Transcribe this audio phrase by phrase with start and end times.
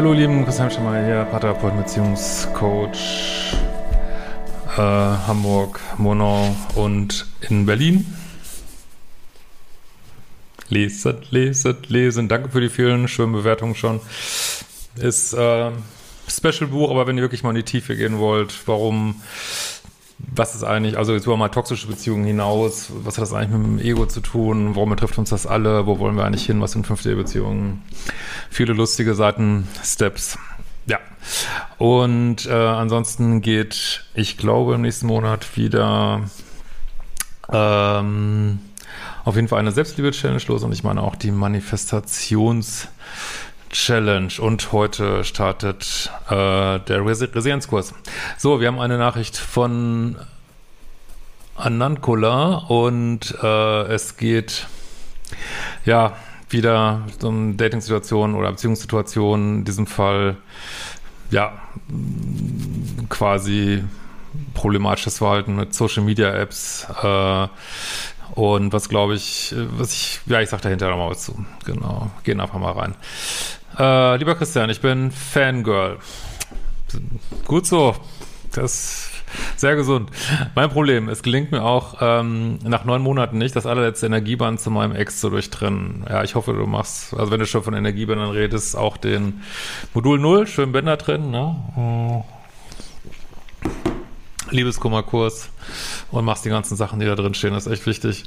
[0.00, 3.52] Hallo lieben, Christian Schemmer hier, Paartherapeut, Beziehungscoach,
[4.74, 8.06] äh, Hamburg, Monau und in Berlin.
[10.70, 12.28] Lesen, lesen, lesen.
[12.28, 14.00] Danke für die vielen schönen Bewertungen schon.
[14.96, 15.70] Ist äh,
[16.26, 19.20] Special-Buch, aber wenn ihr wirklich mal in die Tiefe gehen wollt, warum
[20.40, 23.66] was ist eigentlich, also jetzt über mal toxische Beziehungen hinaus, was hat das eigentlich mit
[23.66, 26.72] dem Ego zu tun, warum betrifft uns das alle, wo wollen wir eigentlich hin, was
[26.72, 27.82] sind fünfte Beziehungen,
[28.48, 30.38] viele lustige Seiten, Steps,
[30.86, 30.98] ja.
[31.76, 36.22] Und äh, ansonsten geht, ich glaube, im nächsten Monat wieder
[37.52, 38.60] ähm,
[39.26, 42.88] auf jeden Fall eine Selbstliebe-Challenge los und ich meine auch die Manifestations-
[43.72, 47.94] Challenge und heute startet äh, der Resilienzkurs.
[48.36, 50.16] So, wir haben eine Nachricht von
[51.60, 54.66] Anankula und äh, es geht
[55.84, 56.16] ja
[56.48, 60.36] wieder um Dating-Situationen oder Beziehungssituationen, in diesem Fall
[61.30, 61.52] ja
[63.08, 63.84] quasi
[64.54, 67.48] problematisches Verhalten mit Social Media Apps äh,
[68.34, 71.44] und was glaube ich, was ich, ja, ich sag dahinter nochmal was zu.
[71.64, 72.94] Genau, gehen einfach mal rein.
[73.78, 75.98] Äh, lieber Christian, ich bin Fangirl.
[77.46, 77.94] Gut so.
[78.52, 79.09] Das
[79.56, 80.10] sehr gesund.
[80.54, 84.70] Mein Problem, es gelingt mir auch ähm, nach neun Monaten nicht, das allerletzte Energieband zu
[84.70, 86.04] meinem Ex zu durchtrennen.
[86.08, 89.42] Ja, ich hoffe, du machst, also wenn du schon von Energiebändern redest, auch den
[89.94, 92.24] Modul 0, schön Bänder drin, ne?
[94.50, 95.50] Liebeskummerkurs
[96.10, 97.52] und machst die ganzen Sachen, die da drin stehen.
[97.52, 98.24] Das ist echt wichtig.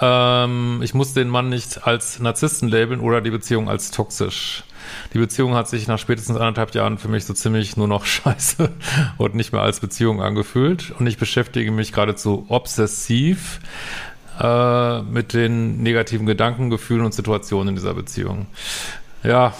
[0.00, 4.64] Ähm, ich muss den Mann nicht als Narzissten labeln oder die Beziehung als toxisch.
[5.12, 8.70] Die Beziehung hat sich nach spätestens anderthalb Jahren für mich so ziemlich nur noch scheiße
[9.16, 10.92] und nicht mehr als Beziehung angefühlt.
[10.98, 13.60] Und ich beschäftige mich geradezu obsessiv
[14.40, 18.46] äh, mit den negativen Gedanken, Gefühlen und Situationen in dieser Beziehung.
[19.22, 19.52] Ja,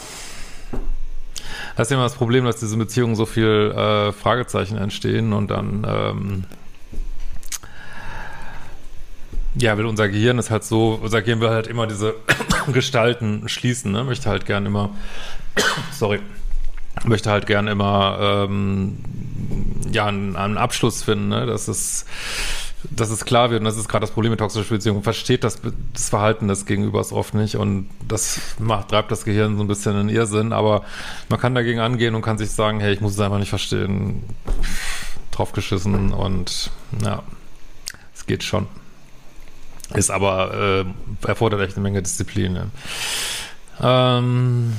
[1.77, 5.87] das ist immer das Problem, dass diese Beziehungen so viel äh, Fragezeichen entstehen und dann
[5.89, 6.45] ähm,
[9.61, 12.15] ja, weil unser Gehirn ist halt so, unser Gehirn will halt immer diese
[12.73, 14.05] Gestalten schließen, ne?
[14.05, 14.91] Möchte halt gern immer,
[15.93, 16.21] sorry,
[17.05, 18.99] möchte halt gern immer ähm,
[19.91, 21.47] ja einen, einen Abschluss finden, ne?
[21.47, 22.07] Dass es
[22.91, 25.61] dass es klar wird, und das ist gerade das Problem mit toxischer Beziehungen, versteht das,
[25.93, 30.01] das Verhalten des Gegenübers oft nicht und das macht, treibt das Gehirn so ein bisschen
[30.01, 30.85] in Irrsinn, aber
[31.29, 34.23] man kann dagegen angehen und kann sich sagen, hey, ich muss es einfach nicht verstehen,
[35.33, 36.71] draufgeschissen und
[37.03, 37.23] ja,
[38.15, 38.69] es geht schon.
[39.95, 40.85] Ist aber,
[41.25, 42.53] äh, erfordert echt eine Menge Disziplin.
[42.53, 42.71] Ne?
[43.83, 44.75] Ähm,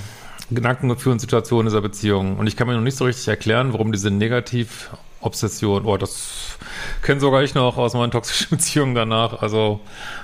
[0.51, 2.37] Gedankengefühl und Situation dieser Beziehung.
[2.37, 6.57] Und ich kann mir noch nicht so richtig erklären, warum diese Negativ-Obsession, oh, das
[7.01, 9.41] kenne sogar ich noch aus meinen toxischen Beziehungen danach.
[9.41, 9.79] Also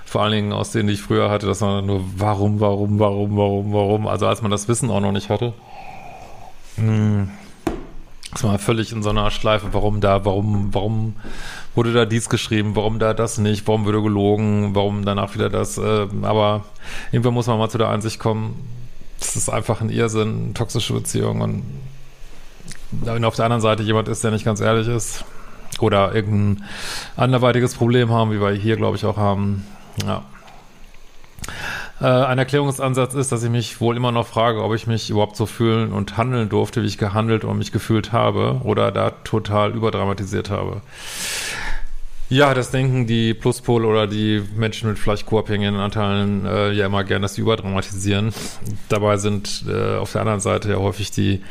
[0.05, 3.37] vor allen Dingen aus denen, die ich früher hatte, dass man nur warum, warum, warum,
[3.37, 4.07] warum, warum.
[4.07, 5.53] Also als man das Wissen auch noch nicht hatte.
[6.75, 7.29] Hm
[8.35, 11.15] ist man völlig in so einer Schleife, warum da, warum, warum
[11.73, 15.77] wurde da dies geschrieben, warum da das nicht, warum wurde gelogen, warum danach wieder das,
[15.77, 16.65] äh, aber
[17.11, 18.55] irgendwann muss man mal zu der Einsicht kommen,
[19.19, 21.63] das ist einfach ein Irrsinn, toxische Beziehung und
[22.91, 25.25] wenn auf der anderen Seite jemand ist, der nicht ganz ehrlich ist
[25.79, 26.63] oder irgendein
[27.17, 29.65] anderweitiges Problem haben, wie wir hier, glaube ich, auch haben,
[30.05, 30.23] ja.
[32.01, 35.37] Äh, ein Erklärungsansatz ist, dass ich mich wohl immer noch frage, ob ich mich überhaupt
[35.37, 39.73] so fühlen und handeln durfte, wie ich gehandelt und mich gefühlt habe oder da total
[39.73, 40.81] überdramatisiert habe.
[42.27, 47.03] Ja, das denken die Pluspol oder die Menschen mit vielleicht co-abhängigen Anteilen äh, ja immer
[47.03, 48.33] gern, dass sie überdramatisieren.
[48.89, 51.43] Dabei sind äh, auf der anderen Seite ja häufig die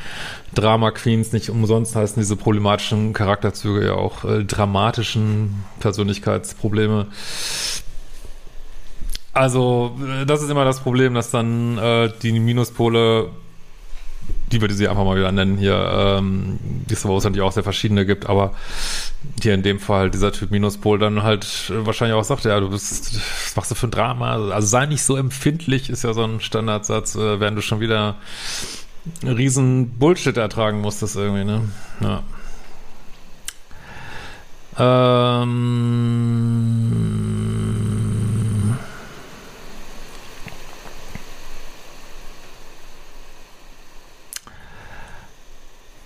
[0.53, 7.07] Drama Queens nicht umsonst heißen diese problematischen Charakterzüge ja auch äh, dramatischen Persönlichkeitsprobleme.
[9.35, 13.31] Also, äh, das ist immer das Problem, dass dann äh, die Minuspole,
[14.53, 18.07] die würde sie einfach mal wieder nennen hier, ähm, die es natürlich auch sehr verschiedene
[18.07, 18.55] gibt, aber
[19.43, 23.17] hier in dem Fall dieser Typ Minuspol dann halt wahrscheinlich auch sagt, ja, du bist,
[23.17, 24.53] was machst du für ein Drama?
[24.53, 28.15] Also sei nicht so empfindlich, ist ja so ein Standardsatz, äh, während du schon wieder
[29.23, 31.63] einen riesen Bullshit ertragen musstest irgendwie, ne?
[32.01, 32.23] Ja.
[34.79, 37.04] Ähm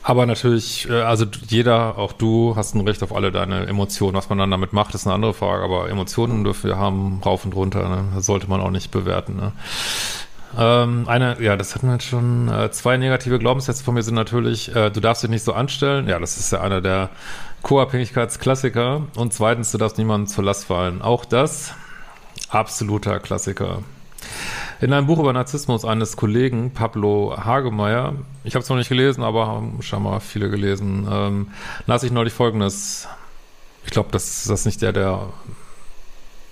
[0.09, 4.17] Aber natürlich, äh, also jeder, auch du, hast ein Recht auf alle deine Emotionen.
[4.17, 5.63] Was man dann damit macht, ist eine andere Frage.
[5.63, 7.87] Aber Emotionen dürfen wir haben, rauf und runter.
[7.91, 8.05] Ne?
[8.15, 9.37] Das sollte man auch nicht bewerten.
[9.37, 9.53] Ne?
[10.57, 12.49] Ähm, eine, ja, das hatten wir jetzt schon.
[12.49, 16.09] Äh, zwei negative Glaubenssätze von mir sind natürlich, äh, du darfst dich nicht so anstellen.
[16.09, 17.11] Ja, das ist ja einer der
[17.61, 19.03] Co-Abhängigkeitsklassiker.
[19.15, 21.03] Und zweitens, du darfst niemandem zur Last fallen.
[21.03, 21.75] Auch das
[22.49, 23.83] absoluter Klassiker.
[24.81, 28.15] In einem Buch über Narzissmus eines Kollegen, Pablo Hagemeyer,
[28.45, 31.49] ich habe es noch nicht gelesen, aber haben schon mal viele gelesen, ähm,
[31.87, 33.09] las ich neulich folgendes.
[33.85, 35.29] Ich glaube, das ist das nicht der, der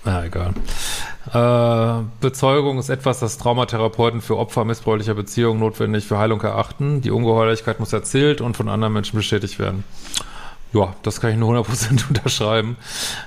[0.07, 0.53] na, egal.
[1.33, 7.01] Äh, Bezeugung ist etwas, das Traumatherapeuten für Opfer missbräuchlicher Beziehungen notwendig für Heilung erachten.
[7.01, 9.83] Die Ungeheuerlichkeit muss erzählt und von anderen Menschen bestätigt werden.
[10.73, 12.77] Ja, das kann ich nur 100% unterschreiben,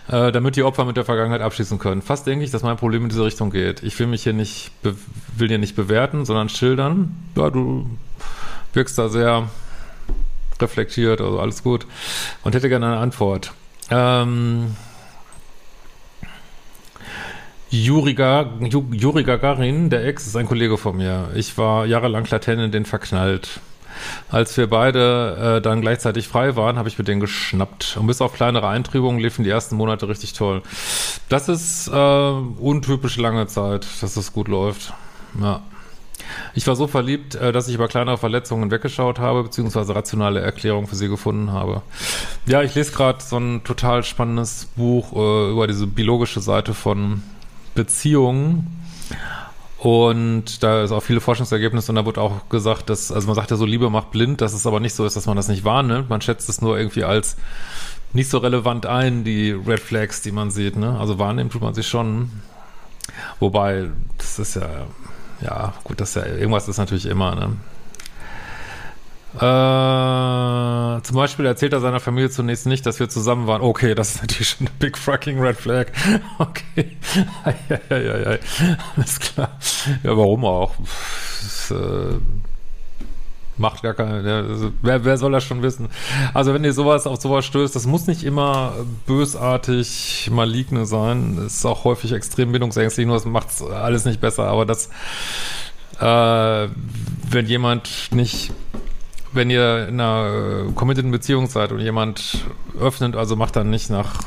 [0.08, 2.02] äh, damit die Opfer mit der Vergangenheit abschließen können.
[2.02, 3.82] Fast denke ich, dass mein Problem in diese Richtung geht.
[3.82, 7.16] Ich will mich hier nicht, will hier nicht bewerten, sondern schildern.
[7.36, 7.88] Ja, du
[8.72, 9.48] wirkst da sehr
[10.60, 11.86] reflektiert, also alles gut.
[12.44, 13.52] Und hätte gerne eine Antwort.
[13.90, 14.76] Ähm,
[17.70, 21.30] Juri, Gagarin, der Ex, ist ein Kollege von mir.
[21.34, 23.60] Ich war jahrelang latent in den verknallt.
[24.30, 27.96] Als wir beide äh, dann gleichzeitig frei waren, habe ich mit denen geschnappt.
[27.98, 30.62] Und bis auf kleinere Eintrübungen liefen die ersten Monate richtig toll.
[31.28, 34.92] Das ist äh, untypisch lange Zeit, dass es gut läuft.
[35.40, 35.62] Ja.
[36.54, 40.86] Ich war so verliebt, äh, dass ich über kleinere Verletzungen weggeschaut habe, beziehungsweise rationale Erklärungen
[40.86, 41.82] für sie gefunden habe.
[42.46, 47.22] Ja, ich lese gerade so ein total spannendes Buch äh, über diese biologische Seite von
[47.74, 48.66] Beziehungen.
[49.80, 53.50] Und da ist auch viele Forschungsergebnisse und da wird auch gesagt, dass, also man sagt
[53.50, 55.64] ja so, Liebe macht blind, dass es aber nicht so ist, dass man das nicht
[55.64, 56.10] wahrnimmt.
[56.10, 57.38] Man schätzt es nur irgendwie als
[58.12, 60.98] nicht so relevant ein, die Red Flags, die man sieht, ne?
[60.98, 62.30] Also wahrnehmen tut man sich schon.
[63.38, 63.88] Wobei,
[64.18, 64.68] das ist ja,
[65.40, 67.56] ja, gut, das ist ja, irgendwas ist natürlich immer, ne?
[69.34, 73.62] Äh, zum Beispiel erzählt er seiner Familie zunächst nicht, dass wir zusammen waren.
[73.62, 75.86] Okay, das ist natürlich schon eine big fucking red flag.
[76.38, 76.96] Okay.
[77.90, 78.38] ja.
[78.96, 79.58] Alles klar.
[80.02, 80.74] Ja, warum auch?
[81.42, 82.14] Das, äh,
[83.60, 84.46] macht gar keine.
[84.48, 85.88] Also, wer, wer soll das schon wissen?
[86.34, 88.72] Also, wenn ihr sowas auf sowas stößt, das muss nicht immer
[89.06, 91.36] bösartig maligne sein.
[91.36, 94.44] Das ist auch häufig extrem bindungsängstlich, nur das macht alles nicht besser.
[94.44, 94.88] Aber das,
[96.00, 96.68] äh,
[97.30, 98.52] wenn jemand nicht
[99.32, 102.44] wenn ihr in einer äh, committeden Beziehung seid und jemand
[102.78, 104.20] öffnet, also macht dann nicht nach,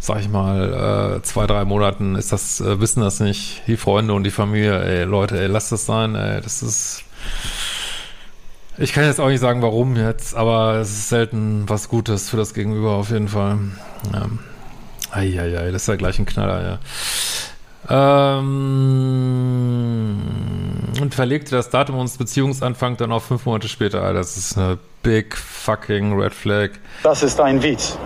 [0.00, 4.14] sag ich mal, äh, zwei, drei Monaten, ist das, äh, wissen das nicht, die Freunde
[4.14, 7.04] und die Familie, ey, Leute, ey, lasst das sein, ey, das ist,
[8.76, 12.36] ich kann jetzt auch nicht sagen, warum jetzt, aber es ist selten was Gutes für
[12.36, 13.58] das Gegenüber auf jeden Fall.
[14.12, 14.26] Ja.
[15.12, 16.78] Eieiei, das ist ja gleich ein Knaller, ja.
[17.88, 19.74] Ähm,
[21.00, 24.12] und verlegte das Datum unseres Beziehungsanfangs dann auf fünf Monate später.
[24.12, 26.70] Das ist eine big fucking red flag.
[27.02, 27.98] Das ist ein Witz.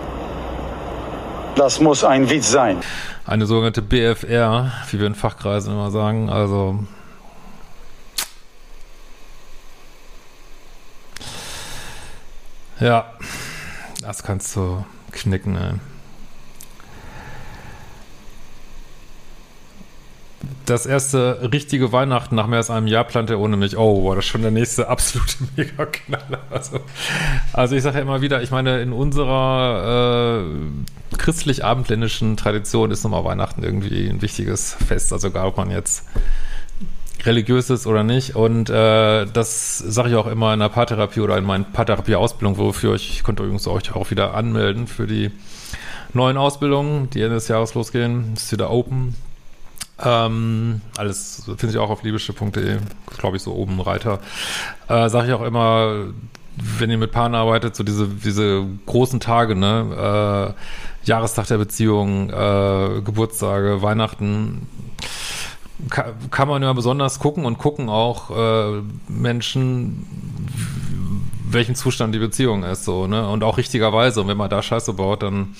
[1.55, 2.77] Das muss ein Witz sein.
[3.25, 6.29] Eine sogenannte BFR, wie wir in Fachkreisen immer sagen.
[6.29, 6.79] Also
[12.79, 13.05] ja,
[14.01, 15.57] das kannst du knicken.
[15.57, 15.88] Ey.
[20.69, 23.77] Das erste richtige Weihnachten nach mehr als einem Jahr plante er ohne mich.
[23.77, 26.41] Oh, war das ist schon der nächste absolute Mega-Knaller.
[26.49, 26.79] Also,
[27.53, 33.23] also ich sage ja immer wieder, ich meine, in unserer äh, christlich-abendländischen Tradition ist nochmal
[33.23, 35.11] Weihnachten irgendwie ein wichtiges Fest.
[35.13, 36.05] Also egal, ob man jetzt
[37.25, 38.35] religiös ist oder nicht.
[38.35, 42.95] Und äh, das sage ich auch immer in der Paartherapie oder in meinen Paartherapie-Ausbildung, wofür
[42.95, 45.31] ich, ich konnte übrigens euch auch wieder anmelden für die
[46.13, 48.33] neuen Ausbildungen, die Ende des Jahres losgehen.
[48.35, 49.15] Ist wieder open.
[50.03, 52.77] Ähm, alles finde ich auch auf liebische.de,
[53.17, 54.19] glaube ich, so oben Reiter.
[54.87, 56.07] Äh, Sage ich auch immer,
[56.77, 60.55] wenn ihr mit Paaren arbeitet, so diese, diese großen Tage, ne?
[60.55, 64.67] Äh, Jahrestag der Beziehung, äh, Geburtstage, Weihnachten,
[65.89, 70.05] kann, kann man ja besonders gucken und gucken auch äh, Menschen,
[71.49, 73.27] welchen Zustand die Beziehung ist, so, ne?
[73.27, 74.21] Und auch richtigerweise.
[74.21, 75.55] Und wenn man da Scheiße baut, dann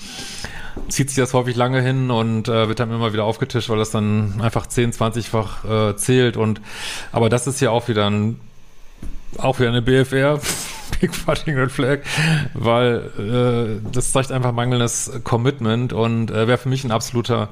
[0.90, 3.90] zieht sich das häufig lange hin und äh, wird dann immer wieder aufgetischt, weil das
[3.90, 6.36] dann einfach 10, 20-fach äh, zählt.
[6.36, 6.60] Und
[7.12, 8.40] aber das ist ja auch wieder ein
[9.38, 10.40] auch wieder eine BFR,
[11.00, 12.00] Big Fucking Red Flag,
[12.54, 17.48] weil äh, das zeigt einfach mangelndes Commitment und äh, wäre für mich ein absoluter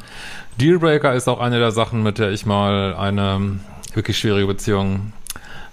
[0.60, 3.60] Dealbreaker, ist auch eine der Sachen, mit der ich mal eine
[3.94, 5.12] wirklich schwierige Beziehung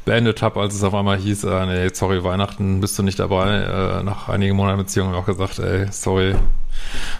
[0.05, 3.99] beendet habe, als es auf einmal hieß, äh, nee, sorry, Weihnachten bist du nicht dabei.
[3.99, 6.35] Äh, nach einigen Monaten Beziehung habe ich auch gesagt, ey, sorry,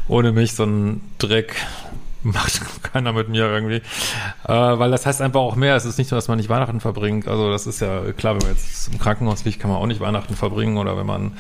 [0.08, 1.56] ohne mich so ein Dreck
[2.24, 3.82] macht keiner mit mir irgendwie.
[4.48, 5.75] Äh, weil das heißt einfach auch mehr.
[5.75, 7.27] Es ist nicht nur, dass man nicht Weihnachten verbringt.
[7.27, 10.00] Also das ist ja klar, wenn man jetzt im Krankenhaus liegt, kann man auch nicht
[10.00, 10.77] Weihnachten verbringen.
[10.77, 11.34] Oder wenn man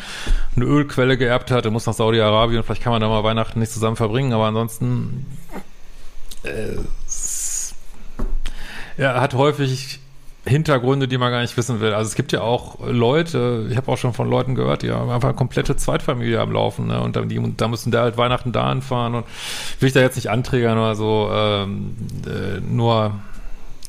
[0.55, 3.71] eine Ölquelle geerbt hat, und muss nach Saudi-Arabien, vielleicht kann man da mal Weihnachten nicht
[3.71, 4.31] zusammen verbringen.
[4.33, 5.25] Aber ansonsten
[6.43, 6.77] äh,
[8.97, 9.99] er hat häufig
[10.45, 11.93] Hintergründe, die man gar nicht wissen will.
[11.93, 15.09] Also es gibt ja auch Leute, ich habe auch schon von Leuten gehört, die haben
[15.09, 17.01] einfach eine komplette Zweitfamilie am Laufen, ne?
[17.01, 19.25] Und dann, die, da müssen da halt Weihnachten da anfahren und
[19.79, 21.95] will ich da jetzt nicht anträgern oder so, ähm,
[22.27, 23.13] äh, nur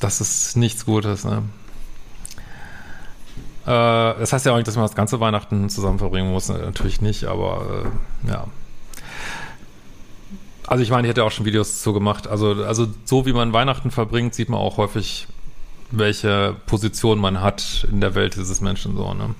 [0.00, 1.42] das ist nichts Gutes, ne?
[3.66, 6.58] Äh, das heißt ja auch nicht, dass man das ganze Weihnachten zusammen verbringen muss, ne?
[6.58, 7.84] natürlich nicht, aber
[8.24, 8.46] äh, ja.
[10.66, 12.26] Also ich meine, ich hätte auch schon Videos zu gemacht.
[12.26, 15.28] Also, also so wie man Weihnachten verbringt, sieht man auch häufig,
[15.90, 19.34] welche Position man hat in der Welt dieses Menschen so, ne?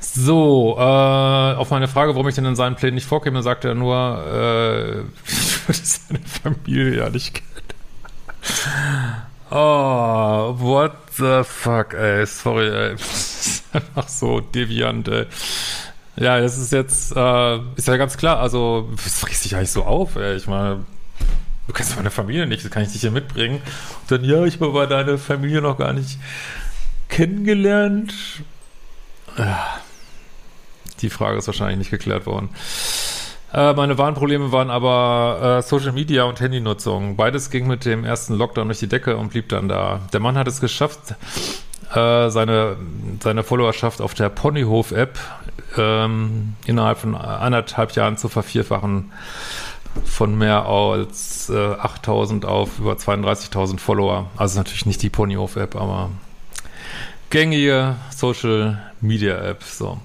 [0.00, 3.74] So, äh, auf meine Frage, warum ich denn in seinen Plänen nicht vorkäme, sagte er
[3.74, 7.46] nur, äh, ich würde seine Familie ja nicht kennen.
[9.50, 12.92] Oh, what the fuck, ey, sorry, ey.
[12.92, 13.02] Das
[13.46, 15.26] ist einfach so deviant, ey.
[16.16, 19.84] Ja, das ist jetzt, äh, ist ja ganz klar, also, was riecht dich eigentlich so
[19.84, 20.36] auf, ey?
[20.36, 20.84] Ich meine,
[21.66, 23.56] du kennst meine Familie nicht, das kann ich dich hier mitbringen.
[23.56, 26.18] Und dann, ja, ich habe aber deine Familie noch gar nicht
[27.08, 28.12] kennengelernt.
[29.38, 29.80] Ja.
[31.00, 32.50] Die Frage ist wahrscheinlich nicht geklärt worden.
[33.52, 37.16] Äh, meine Warnprobleme waren aber äh, Social Media und Handynutzung.
[37.16, 40.00] Beides ging mit dem ersten Lockdown durch die Decke und blieb dann da.
[40.12, 41.14] Der Mann hat es geschafft,
[41.94, 42.76] äh, seine,
[43.20, 45.18] seine Followerschaft auf der Ponyhof-App
[45.76, 49.12] ähm, innerhalb von anderthalb Jahren zu vervierfachen.
[50.04, 54.30] Von mehr als äh, 8000 auf über 32.000 Follower.
[54.36, 56.10] Also natürlich nicht die Ponyhof-App, aber
[57.30, 59.64] gängige Social Media App.
[59.64, 59.98] So.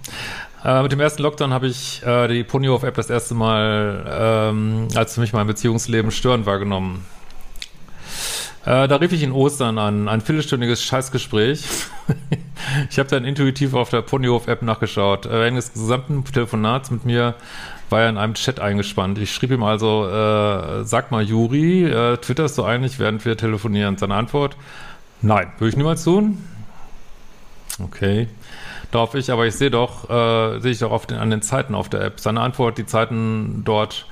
[0.63, 5.13] Äh, mit dem ersten Lockdown habe ich äh, die Ponyhof-App das erste Mal ähm, als
[5.13, 7.05] für mich mein Beziehungsleben störend wahrgenommen.
[8.65, 11.63] Äh, da rief ich in Ostern an, ein viertelstündiges Scheißgespräch.
[12.89, 15.27] ich habe dann intuitiv auf der Ponyhof-App nachgeschaut.
[15.27, 17.35] Äh, während des gesamten Telefonats mit mir
[17.91, 19.19] war er in einem Chat eingespannt.
[19.19, 23.97] Ich schrieb ihm also, äh, sag mal Juri, äh, twitterst du eigentlich, während wir telefonieren?
[23.97, 24.57] Seine Antwort,
[25.21, 26.39] nein, würde ich niemals tun.
[27.79, 28.27] Okay.
[28.89, 31.89] Darauf ich, aber ich sehe doch, äh, sehe ich doch den, an den Zeiten auf
[31.89, 32.19] der App.
[32.19, 34.07] Seine Antwort, die Zeiten dort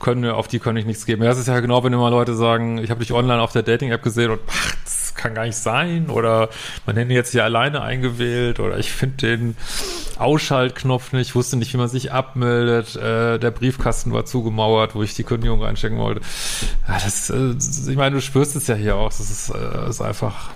[0.00, 1.22] können auf die kann ich nichts geben.
[1.22, 4.02] Das ist ja genau, wenn immer Leute sagen, ich habe dich online auf der Dating-App
[4.02, 6.48] gesehen und ach, das kann gar nicht sein oder
[6.84, 9.56] mein Handy jetzt hier alleine eingewählt oder ich finde den
[10.18, 15.14] Ausschaltknopf nicht, wusste nicht, wie man sich abmeldet, äh, der Briefkasten war zugemauert, wo ich
[15.14, 16.20] die Kündigung reinstecken wollte.
[16.88, 17.54] Ja, das, äh,
[17.90, 20.50] ich meine, du spürst es ja hier auch, das ist, äh, ist einfach,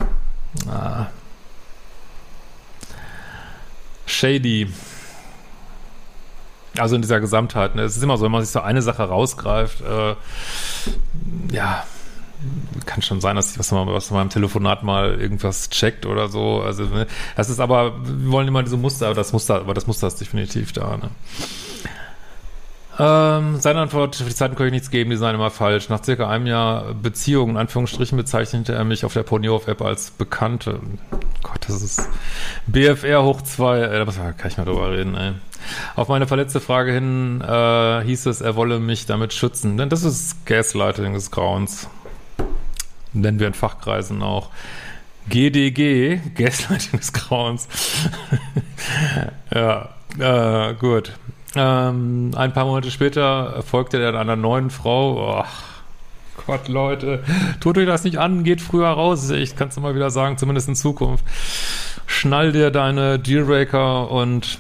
[0.68, 1.06] ah,
[4.06, 4.68] shady.
[6.78, 7.74] Also in dieser Gesamtheit.
[7.74, 7.82] Ne?
[7.82, 10.14] Es ist immer so, wenn man sich so eine Sache rausgreift, äh,
[11.52, 11.84] ja,
[12.86, 16.62] kann schon sein, dass ich was, was im Telefonat mal irgendwas checkt oder so.
[16.62, 17.06] Also ne?
[17.36, 20.20] das ist aber, wir wollen immer diese Muster, aber das Muster, aber das Muster ist
[20.20, 20.96] definitiv da.
[20.96, 21.10] Ne?
[22.98, 25.88] Ähm, seine Antwort, für die Zeiten kann ich nichts geben, die seien immer falsch.
[25.88, 30.80] Nach circa einem Jahr Beziehung, in Anführungsstrichen, bezeichnete er mich auf der Ponyhof-App als Bekannte.
[31.42, 32.08] Gott, das ist
[32.66, 33.80] BFR hoch zwei.
[33.80, 35.32] Ey, da kann ich mal drüber reden, ey.
[35.96, 39.76] Auf meine verletzte Frage hin äh, hieß es, er wolle mich damit schützen.
[39.76, 41.88] Denn das ist Gaslighting des Grauens.
[43.12, 44.50] Nennen wir in Fachkreisen auch.
[45.28, 47.68] GDG, Gaslighting des Grauens.
[49.54, 51.12] ja, äh, gut.
[51.56, 55.40] Ähm, ein paar Monate später folgte er einer neuen Frau.
[55.40, 55.79] Ach,
[56.50, 57.22] Gott, Leute,
[57.60, 59.30] tut euch das nicht an, geht früher raus.
[59.30, 61.24] Ich kann es mal wieder sagen, zumindest in Zukunft.
[62.08, 64.58] Schnall dir deine Dealbreaker und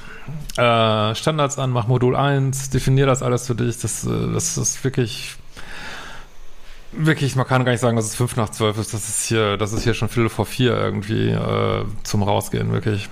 [0.56, 3.80] äh, Standards an, mach Modul 1, definier das alles für dich.
[3.80, 5.34] Das, äh, das ist wirklich,
[6.92, 8.94] wirklich, man kann gar nicht sagen, dass es 5 nach 12 ist.
[8.94, 13.08] Das ist hier, das ist hier schon Viertel vor vier irgendwie äh, zum Rausgehen, wirklich.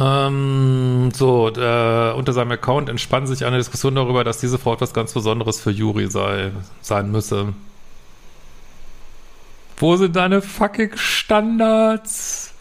[0.00, 4.94] Ähm, so, äh, unter seinem Account entspann sich eine Diskussion darüber, dass diese Frau etwas
[4.94, 7.52] ganz Besonderes für Juri sei, sein müsse.
[9.76, 12.54] Wo sind deine fucking Standards?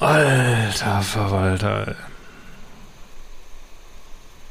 [0.00, 1.96] Alter Verwalter.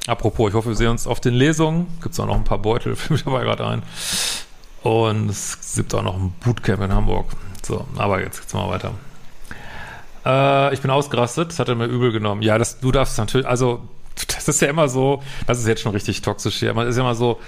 [0.08, 1.88] Apropos, ich hoffe, wir sehen uns auf den Lesungen.
[2.02, 3.84] Gibt es auch noch ein paar Beutel, für mich dabei gerade ein.
[4.82, 7.32] Und es gibt auch noch ein Bootcamp in Hamburg.
[7.64, 8.94] So, aber jetzt geht's mal weiter.
[10.28, 12.42] Äh, ich bin ausgerastet, das hat er mir übel genommen.
[12.42, 13.88] Ja, das, du darfst natürlich, also,
[14.28, 16.74] das ist ja immer so, das ist jetzt schon richtig toxisch hier.
[16.74, 17.40] Man ist ja immer so,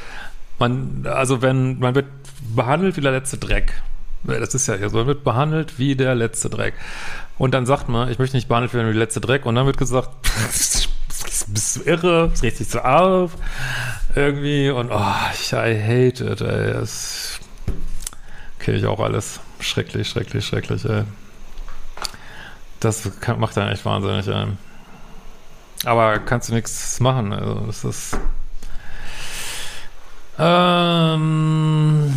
[0.60, 2.08] man, also wenn, man wird
[2.56, 3.74] behandelt wie der letzte Dreck.
[4.24, 6.74] Das ist ja hier so, man wird behandelt wie der letzte Dreck.
[7.38, 9.46] Und dann sagt man, ich möchte nicht behandelt werden wie der letzte Dreck.
[9.46, 10.10] Und dann wird gesagt,
[11.48, 13.32] bist du irre, es regt dich so auf.
[14.16, 14.70] Irgendwie.
[14.70, 16.74] Und oh, ich, I hate it, ey.
[16.74, 17.40] Das
[18.60, 19.40] kenne ich auch alles.
[19.60, 21.04] Schrecklich, schrecklich, schrecklich, ey.
[22.80, 24.28] Das macht dann echt wahnsinnig.
[24.28, 24.48] Ey.
[25.86, 27.34] Aber kannst du nichts machen.
[27.34, 28.18] Also das ist.
[30.38, 32.14] Ähm,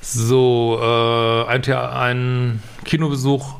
[0.00, 3.54] so, äh, ein, ein Kinobesuch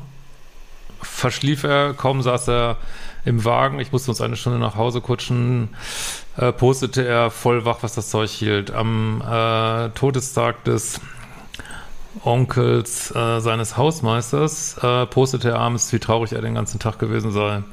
[1.01, 2.77] verschlief er, kaum saß er
[3.25, 3.79] im Wagen.
[3.79, 5.69] Ich musste uns eine Stunde nach Hause kutschen.
[6.37, 8.71] Äh, postete er voll wach, was das Zeug hielt.
[8.71, 11.01] Am äh, Todestag des
[12.23, 17.31] Onkels äh, seines Hausmeisters äh, postete er abends, wie traurig er den ganzen Tag gewesen
[17.31, 17.63] sei.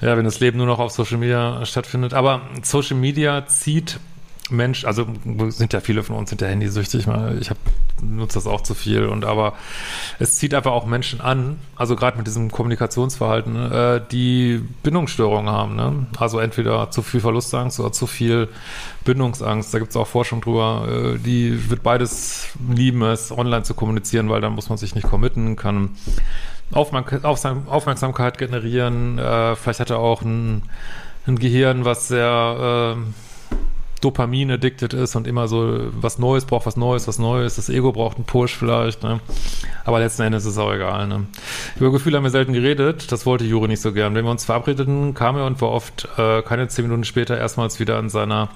[0.00, 2.14] ja, wenn das Leben nur noch auf Social Media stattfindet.
[2.14, 4.00] Aber Social Media zieht
[4.52, 5.06] Mensch, also
[5.48, 7.06] sind ja viele von uns sind ja handysüchtig,
[7.40, 7.60] ich habe
[8.02, 9.54] nutze das auch zu viel und aber
[10.18, 15.76] es zieht einfach auch Menschen an, also gerade mit diesem Kommunikationsverhalten, äh, die Bindungsstörungen haben,
[15.76, 16.06] ne?
[16.18, 18.48] Also entweder zu viel Verlustangst oder zu viel
[19.04, 19.72] Bindungsangst.
[19.72, 24.28] Da gibt es auch Forschung drüber, äh, die wird beides lieben, es online zu kommunizieren,
[24.28, 25.90] weil dann muss man sich nicht committen, kann
[26.72, 30.62] Aufmerksamkeit generieren, äh, vielleicht hat er auch ein,
[31.26, 33.00] ein Gehirn, was sehr äh,
[34.02, 37.56] Dopamin addicted ist und immer so was Neues braucht, was Neues, was Neues.
[37.56, 39.20] Das Ego braucht einen Push vielleicht, ne?
[39.84, 41.26] Aber letzten Endes ist es auch egal, ne?
[41.76, 43.10] Über Gefühle haben wir selten geredet.
[43.12, 44.14] Das wollte Juri nicht so gern.
[44.14, 47.80] Wenn wir uns verabredeten, kam er und war oft äh, keine zehn Minuten später erstmals
[47.80, 48.50] wieder in seiner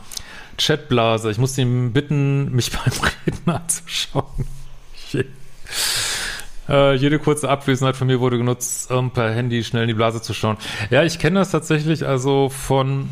[0.59, 1.31] Chatblase.
[1.31, 2.93] Ich musste ihm bitten, mich beim
[3.27, 4.47] Reden anzuschauen.
[6.69, 10.21] Äh, jede kurze Abwesenheit von mir wurde genutzt, um per Handy schnell in die Blase
[10.21, 10.57] zu schauen.
[10.91, 13.09] Ja, ich kenne das tatsächlich also von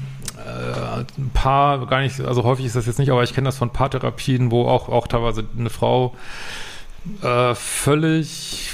[0.54, 3.70] ein paar, gar nicht, also häufig ist das jetzt nicht, aber ich kenne das von
[3.70, 6.14] Paartherapien, wo auch, auch teilweise eine Frau
[7.22, 8.70] äh, völlig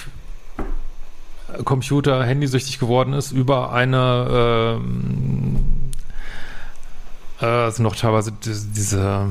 [1.65, 4.79] Computer, Handysüchtig geworden ist über eine
[7.41, 9.29] äh, äh, sind noch teilweise diese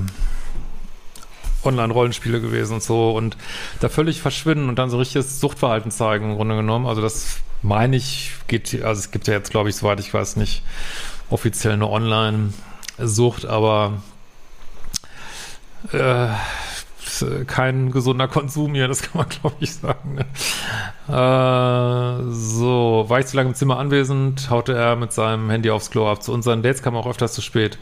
[1.63, 3.37] Online-Rollenspiele gewesen und so und
[3.79, 6.87] da völlig verschwinden und dann so richtiges Suchtverhalten zeigen im Grunde genommen.
[6.87, 10.37] Also das meine ich, geht, also es gibt ja jetzt, glaube ich, soweit ich weiß,
[10.37, 10.63] nicht
[11.29, 14.01] offiziell eine Online-Sucht, aber
[15.91, 16.27] äh,
[17.47, 20.15] kein gesunder Konsum hier, das kann man glaube ich sagen.
[20.15, 20.25] Ne?
[21.07, 25.91] Äh, so, war ich zu lange im Zimmer anwesend, haute er mit seinem Handy aufs
[25.91, 26.23] Klo ab.
[26.23, 27.77] Zu unseren Dates kam er auch öfters zu spät.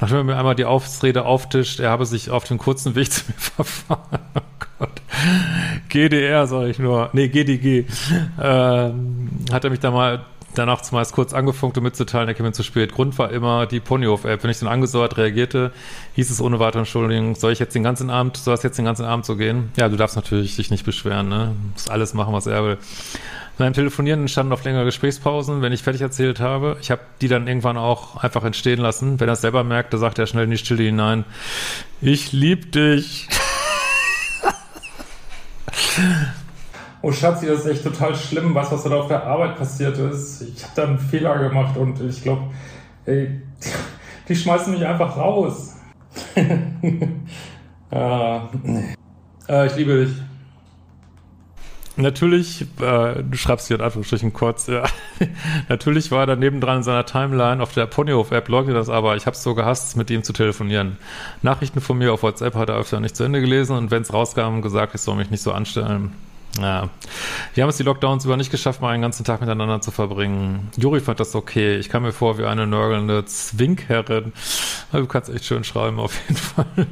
[0.00, 3.24] Nachdem er mir einmal die Ausrede auftischt, er habe sich auf den kurzen Weg zu
[3.28, 4.20] mir verfahren.
[4.80, 4.86] Oh.
[5.88, 7.10] GDR, sage ich nur.
[7.12, 7.80] Nee, GDG.
[7.80, 7.84] Äh,
[8.42, 12.92] hat er mich da mal danach zumeist kurz angefunkt, um mitzuteilen, er käme zu spät.
[12.92, 14.42] Grund war immer die Ponyhof-App.
[14.42, 15.72] Wenn ich dann angesäuert reagierte,
[16.14, 18.84] hieß es ohne weitere Entschuldigung, soll ich jetzt den ganzen Abend, soll es jetzt den
[18.84, 19.70] ganzen Abend so gehen?
[19.76, 21.54] Ja, du darfst natürlich dich nicht beschweren, ne?
[21.54, 22.78] Du musst alles machen, was er will.
[23.58, 26.76] Beim Telefonieren entstanden oft längere Gesprächspausen, wenn ich fertig erzählt habe.
[26.80, 29.20] Ich habe die dann irgendwann auch einfach entstehen lassen.
[29.20, 31.24] Wenn er es selber merkt, da sagt er schnell in die Stille hinein,
[32.00, 33.28] ich lieb dich.
[37.02, 40.42] oh Schatzi, das ist echt total schlimm, was, was da auf der Arbeit passiert ist.
[40.42, 42.42] Ich habe da einen Fehler gemacht und ich glaube,
[43.06, 45.76] die schmeißen mich einfach raus.
[46.34, 48.38] äh,
[49.48, 50.14] äh, ich liebe dich.
[51.96, 54.84] Natürlich, äh, du schreibst hier in Anführungsstrichen kurz, ja.
[55.68, 59.16] Natürlich war er daneben dran in seiner Timeline auf der Ponyhof-App, leugnet das aber.
[59.16, 60.96] Ich habe es so gehasst, mit ihm zu telefonieren.
[61.42, 64.12] Nachrichten von mir auf WhatsApp hat er öfter nicht zu Ende gelesen und wenn es
[64.12, 66.12] rauskam, gesagt, ich soll mich nicht so anstellen.
[66.60, 66.90] Ja.
[67.54, 70.70] Wir haben es die Lockdowns über nicht geschafft, mal einen ganzen Tag miteinander zu verbringen.
[70.76, 71.76] Juri fand das okay.
[71.78, 74.32] Ich kam mir vor wie eine nörgelnde Zwinkherrin.
[74.92, 76.86] Du kannst echt schön schreiben, auf jeden Fall.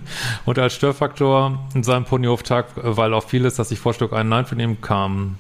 [0.47, 4.59] Und als Störfaktor in seinem Ponyhof-Tag, weil auch vieles, dass ich Vorschlag einen Nein von
[4.59, 5.37] ihm kam.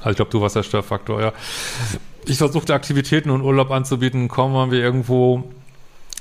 [0.00, 1.32] Also ich glaube, du warst der Störfaktor, ja.
[2.26, 4.28] Ich versuchte Aktivitäten und Urlaub anzubieten.
[4.28, 5.44] Waren wir irgendwo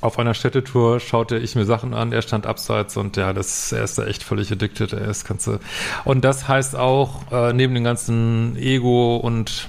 [0.06, 3.84] auf einer Städtetour schaute ich mir Sachen an, er stand abseits und ja, das, er
[3.84, 5.60] ist da echt völlig addicted, er ist kannst du.
[6.06, 9.68] Und das heißt auch, äh, neben dem ganzen Ego und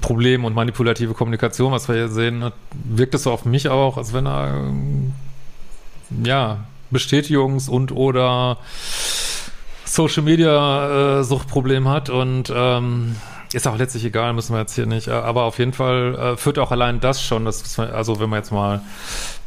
[0.00, 4.12] Problem und manipulative Kommunikation, was wir hier sehen, wirkt es so auf mich auch, als
[4.12, 5.14] wenn er ähm,
[6.22, 6.58] ja,
[6.92, 8.58] Bestätigungs- und oder
[9.84, 13.16] Social Media äh, hat und ähm,
[13.52, 15.08] ist auch letztlich egal, müssen wir jetzt hier nicht.
[15.08, 18.52] Aber auf jeden Fall äh, führt auch allein das schon, dass, also wenn man jetzt
[18.52, 18.82] mal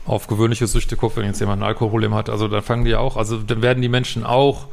[0.05, 3.15] auf gewöhnliche Süchte guckt, wenn jetzt jemand ein Alkoholproblem hat, also dann fangen die auch,
[3.15, 4.67] also dann werden die Menschen auch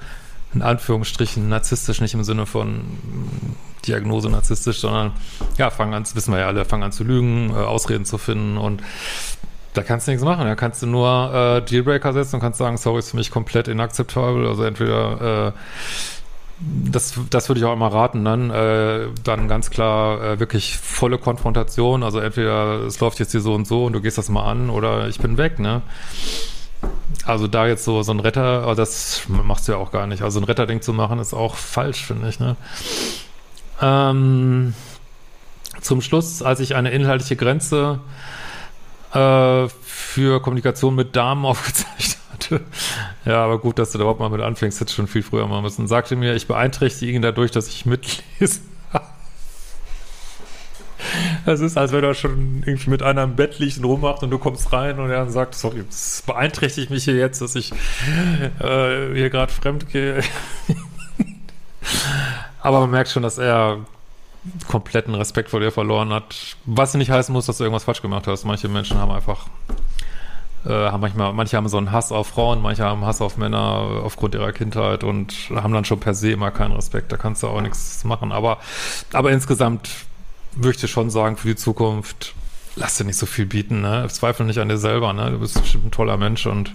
[0.52, 2.82] in Anführungsstrichen narzisstisch, nicht im Sinne von
[3.86, 5.12] Diagnose narzisstisch, sondern
[5.56, 8.58] ja, fangen an, wissen wir ja alle, fangen an zu lügen, äh, Ausreden zu finden
[8.58, 8.82] und
[9.72, 10.46] da kannst du nichts machen.
[10.46, 13.68] Da kannst du nur äh, Dealbreaker setzen und kannst sagen, sorry, ist für mich komplett
[13.68, 14.48] inakzeptabel.
[14.48, 15.52] Also entweder äh,
[16.60, 21.18] das, das würde ich auch immer raten, dann, äh, dann ganz klar äh, wirklich volle
[21.18, 22.02] Konfrontation.
[22.02, 24.68] Also entweder es läuft jetzt hier so und so und du gehst das mal an
[24.68, 25.82] oder ich bin weg, ne?
[27.24, 30.22] Also da jetzt so, so ein Retter, das machst du ja auch gar nicht.
[30.22, 32.56] Also ein Retterding zu machen ist auch falsch, finde ich, ne?
[33.80, 34.74] Ähm,
[35.80, 38.00] zum Schluss, als ich eine inhaltliche Grenze
[39.14, 42.19] äh, für Kommunikation mit Damen aufgezeigt
[42.50, 42.64] hatte,
[43.24, 45.62] Ja, aber gut, dass du da überhaupt mal mit anfängst, hätte schon viel früher machen
[45.62, 45.86] müssen.
[45.86, 48.60] Sagte mir, ich beeinträchtige ihn dadurch, dass ich mitlese.
[51.46, 54.30] Das ist, als wenn er schon irgendwie mit einer im Bett liegt und rummacht und
[54.30, 57.72] du kommst rein und er sagt, sorry, es beeinträchtigt mich hier jetzt, dass ich
[58.60, 60.22] äh, hier gerade fremd gehe.
[62.60, 63.78] Aber man merkt schon, dass er
[64.68, 66.56] kompletten Respekt vor dir verloren hat.
[66.64, 68.44] Was nicht heißen muss, dass du irgendwas falsch gemacht hast.
[68.44, 69.46] Manche Menschen haben einfach,
[70.64, 74.02] äh, haben manchmal, manche haben so einen Hass auf Frauen, manche haben Hass auf Männer
[74.04, 77.12] aufgrund ihrer Kindheit und haben dann schon per se immer keinen Respekt.
[77.12, 78.32] Da kannst du auch nichts machen.
[78.32, 78.58] Aber,
[79.12, 79.88] aber insgesamt
[80.56, 82.34] möchte ich schon sagen, für die Zukunft,
[82.76, 84.06] lass dir nicht so viel bieten, ne?
[84.10, 85.30] Zweifel nicht an dir selber, ne?
[85.30, 86.72] Du bist bestimmt ein toller Mensch und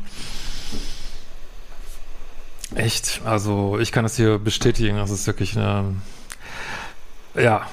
[2.73, 5.95] echt, also ich kann das hier bestätigen, das ist wirklich eine
[7.35, 7.67] ja,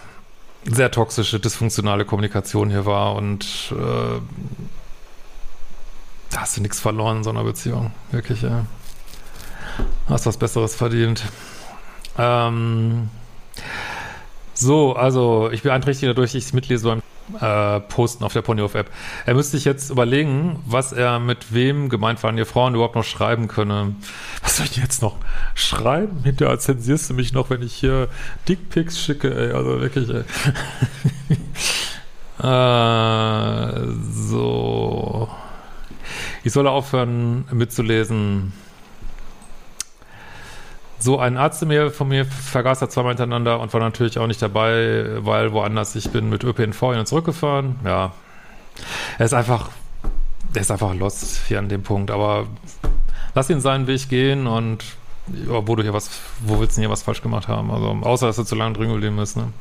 [0.65, 4.21] sehr toxische, dysfunktionale Kommunikation hier war und äh,
[6.43, 7.93] hast du nichts verloren in so einer Beziehung.
[8.11, 8.67] Wirklich, ja.
[10.09, 11.23] Hast was Besseres verdient.
[12.19, 13.09] Ähm,
[14.53, 17.03] so, also ich beeinträchtige dadurch, ich es mitlese beim
[17.41, 18.91] äh, posten auf der Ponyhof-App.
[19.25, 23.05] Er müsste sich jetzt überlegen, was er mit wem gemeint waren, ihr Frauen überhaupt noch
[23.05, 23.95] schreiben könne.
[24.43, 25.19] Was soll ich jetzt noch
[25.55, 26.25] schreiben?
[26.25, 28.09] Hinterher zensierst du mich noch, wenn ich hier
[28.49, 29.53] Dickpics schicke, ey.
[29.53, 30.25] Also wirklich, ey.
[32.43, 35.29] äh, so.
[36.45, 38.53] Ich soll aufhören mitzulesen.
[40.99, 44.41] So, ein Arzt mir von mir vergaß er zweimal hintereinander und war natürlich auch nicht
[44.41, 47.77] dabei, weil woanders ich bin mit ÖPNV hin und zurückgefahren.
[47.85, 48.13] Ja.
[49.19, 49.71] Er ist einfach,
[50.55, 52.47] er ist einfach lost hier an dem Punkt, aber
[53.35, 54.85] lass ihn seinen Weg gehen und
[55.47, 57.71] wo du hier was, wo willst du denn hier was falsch gemacht haben?
[57.71, 59.53] Also, außer dass du zu lange drin geblieben bist, ne?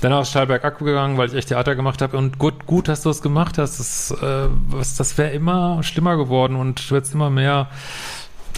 [0.00, 2.16] Danach ist Stahlberg abgegangen, weil ich echt Theater gemacht habe.
[2.16, 3.80] Und gut, gut, dass du es gemacht hast.
[3.80, 4.48] Das, äh,
[4.96, 7.68] das wäre immer schlimmer geworden und hättest immer mehr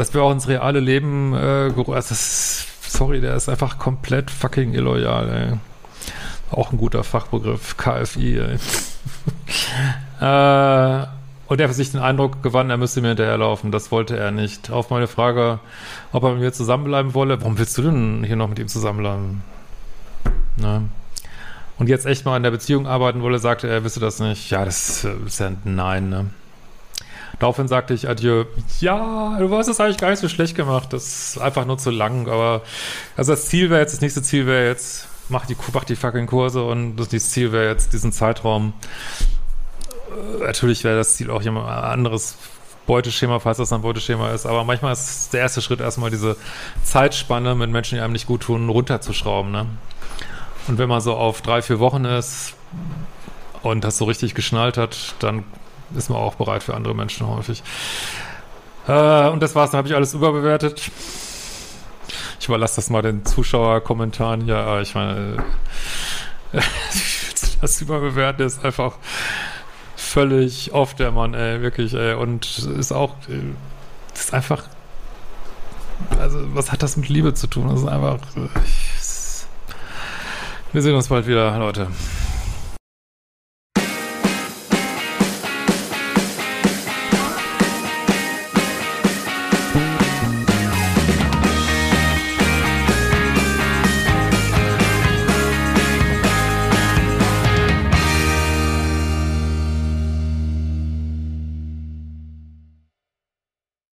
[0.00, 2.14] dass wir auch ins reale Leben äh, also
[2.80, 5.58] sorry, der ist einfach komplett fucking illoyal, ey.
[6.50, 8.54] Auch ein guter Fachbegriff, KFI, ey.
[10.20, 11.06] äh,
[11.46, 13.72] und er hat sich den Eindruck gewann, er müsste mir hinterherlaufen.
[13.72, 14.70] Das wollte er nicht.
[14.70, 15.58] Auf meine Frage,
[16.12, 19.42] ob er mit mir zusammenbleiben wolle, warum willst du denn hier noch mit ihm zusammenbleiben?
[20.56, 20.88] Ne?
[21.80, 24.50] Und jetzt echt mal an der Beziehung arbeiten wolle, sagte er, wisse das nicht.
[24.50, 26.28] Ja, das ist ja ein Nein, ne?
[27.38, 28.44] Daraufhin sagte ich Adieu.
[28.80, 30.92] Ja, du hast es eigentlich gar nicht so schlecht gemacht.
[30.92, 32.28] Das ist einfach nur zu lang.
[32.28, 32.60] Aber
[33.16, 36.26] also das Ziel wäre jetzt, das nächste Ziel wäre jetzt, mach die, mach die fucking
[36.26, 38.74] Kurse und das nächste Ziel wäre jetzt diesen Zeitraum.
[40.10, 42.36] Äh, natürlich wäre das Ziel auch jemand anderes
[42.86, 44.44] Beuteschema, falls das ein Beuteschema ist.
[44.44, 46.36] Aber manchmal ist der erste Schritt erstmal diese
[46.84, 49.50] Zeitspanne mit Menschen, die einem nicht gut tun, runterzuschrauben.
[49.50, 49.64] Ne?
[50.70, 52.54] Und wenn man so auf drei, vier Wochen ist
[53.64, 55.42] und das so richtig geschnallt hat, dann
[55.96, 57.64] ist man auch bereit für andere Menschen häufig.
[58.86, 60.92] Äh, und das war's, dann habe ich alles überbewertet.
[62.38, 64.46] Ich überlasse das mal den Zuschauerkommentaren.
[64.46, 65.44] Ja, ich meine,
[66.52, 66.60] äh,
[67.60, 68.92] das überbewerten ist einfach
[69.96, 72.14] völlig oft der Mann, ey, wirklich, ey.
[72.14, 73.40] Und ist auch, äh,
[74.14, 74.62] ist einfach,
[76.20, 77.70] also, was hat das mit Liebe zu tun?
[77.70, 78.18] Das ist einfach,
[78.64, 78.79] ich,
[80.72, 81.86] wir sehen uns bald wieder, Leute.